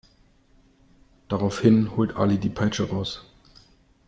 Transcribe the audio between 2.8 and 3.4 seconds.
raus.